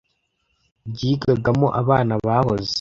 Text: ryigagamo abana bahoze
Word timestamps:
ryigagamo 0.91 1.67
abana 1.81 2.13
bahoze 2.27 2.69